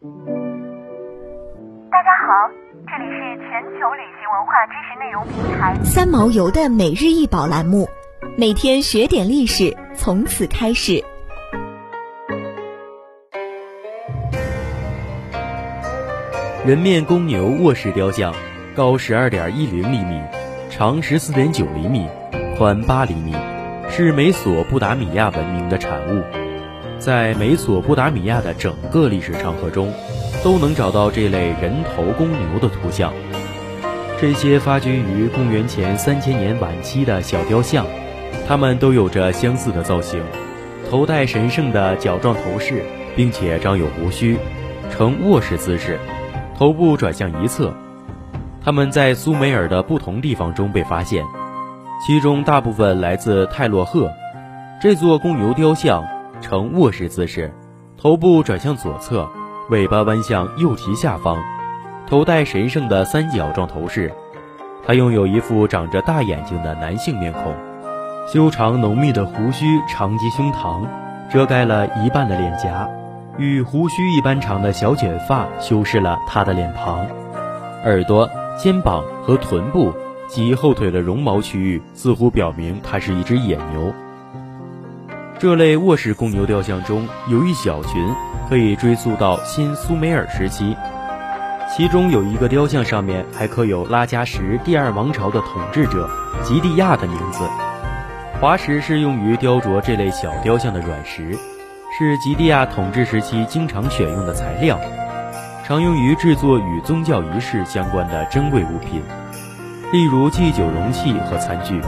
[0.00, 0.06] 大
[2.04, 2.48] 家好，
[2.86, 7.88] 这里是全球旅行文化知识内容平台三毛游的每日一宝栏目，
[8.36, 11.02] 每天学点历史，从此开始。
[16.64, 18.32] 人面公牛卧室雕像，
[18.76, 20.22] 高十二点一零厘米，
[20.70, 22.06] 长十四点九厘米，
[22.56, 23.34] 宽八厘米，
[23.90, 26.22] 是美索不达米亚文明的产物。
[26.98, 29.92] 在美索不达米亚的整个历史长河中，
[30.42, 33.12] 都能找到这类人头公牛的图像。
[34.20, 37.86] 这些发掘于公元前三千年晚期的小雕像，
[38.48, 40.20] 它们都有着相似的造型，
[40.90, 42.82] 头戴神圣的角状头饰，
[43.14, 44.36] 并且长有胡须，
[44.90, 46.00] 呈卧式姿势。
[46.56, 47.72] 头部转向一侧，
[48.60, 51.24] 它们在苏美尔的不同地方中被发现，
[52.04, 54.10] 其中大部分来自泰洛赫。
[54.80, 56.04] 这座公牛雕像
[56.40, 57.52] 呈卧式姿势，
[57.96, 59.28] 头部转向左侧，
[59.70, 61.42] 尾巴弯向右蹄下方，
[62.06, 64.12] 头戴神圣的三角状头饰。
[64.86, 67.54] 它拥有一副长着大眼睛的男性面孔，
[68.26, 70.86] 修长浓密的胡须长及胸膛，
[71.30, 72.88] 遮盖了一半的脸颊。
[73.36, 77.06] 与胡须一般长的小卷发修饰了他的脸庞，
[77.84, 79.92] 耳朵、肩膀和臀部
[80.26, 83.92] 及后腿的绒毛区域似乎表明它是一只野牛。
[85.40, 87.92] 这类卧室公牛雕像中有一小群
[88.48, 90.76] 可以追溯到新苏美尔时期，
[91.70, 96.10] 其中有一个雕像上面还刻有拉加什第二王朝的统治者
[96.42, 97.48] 吉地亚的名字。
[98.40, 101.38] 滑石是用于雕琢这类小雕像的软石。
[101.96, 104.78] 是吉地亚统治时期经常选用的材料，
[105.64, 109.00] 常用于制作与宗教仪式相关的珍贵物品，
[109.92, 111.80] 例如祭酒容器和餐具。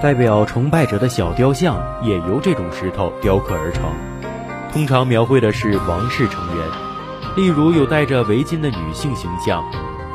[0.00, 3.82] 代表崇拜者的小雕像也由这种石头雕刻而成，
[4.72, 6.66] 通常描绘的是王室成员，
[7.36, 9.64] 例如有戴着围巾的女性形象，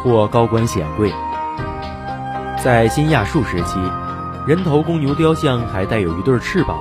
[0.01, 1.11] 或高官显贵。
[2.63, 3.77] 在新亚述时期，
[4.47, 6.77] 人头公牛雕像还带有一对翅膀。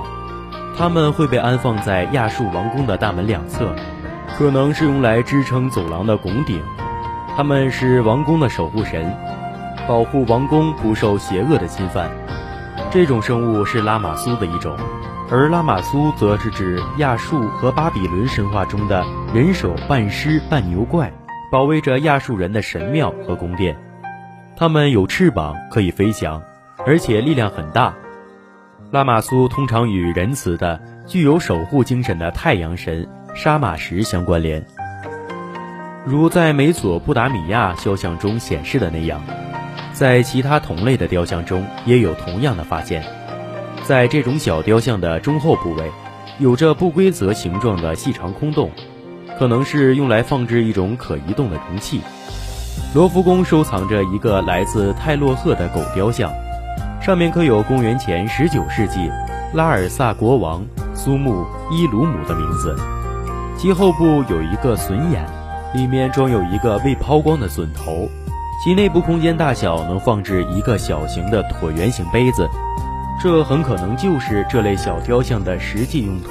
[0.77, 3.75] 它们会被安放在亚述王宫的大门两侧，
[4.37, 6.63] 可能是用来支撑走廊的拱顶。
[7.35, 9.13] 它们是王宫的守护神，
[9.89, 12.09] 保护王宫不受邪恶的侵犯。
[12.93, 14.77] 这种生物是拉玛苏的一种，
[15.31, 21.11] 而拉玛苏则是指亚述和巴比伦神话中的人首半狮半牛怪，
[21.51, 23.75] 保卫着亚述人的神庙和宫殿。
[24.55, 26.39] 它们有翅膀，可以飞翔，
[26.85, 27.95] 而且力量很大。
[28.91, 34.63] 拉玛苏通常与仁慈的、具有守护精神的太阳神沙马什相关联，
[36.05, 39.19] 如在美索不达米亚肖像中显示的那样，
[39.93, 43.03] 在其他同类的雕像中也有同样的发现。
[43.83, 45.91] 在这种小雕像的中后部位，
[46.39, 48.71] 有着不规则形状的细长空洞，
[49.37, 52.01] 可能是用来放置一种可移动的容器。
[52.95, 56.31] 罗浮宫收藏着一个来自泰洛赫的狗雕像。
[57.01, 59.11] 上面刻有公元前十九世纪
[59.53, 60.65] 拉尔萨国王
[60.95, 62.73] 苏木伊鲁姆的名字，
[63.57, 65.25] 其后部有一个笋眼，
[65.75, 68.09] 里面装有一个未抛光的笋头，
[68.61, 72.49] 其内部空间大小能放置一个小型的椭圆形杯子，
[73.21, 76.29] 这很可能就是这类小雕像的实际用途。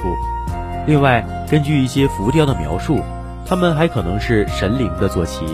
[0.87, 3.01] 另外，根据一些浮雕的描述，
[3.45, 5.45] 它们还可能是神灵的坐骑。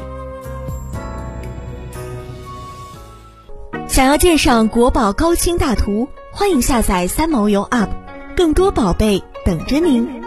[3.88, 7.90] 想要鉴赏国宝高清大图，欢迎下载三毛游 App，
[8.38, 10.19] 更多宝贝等着您。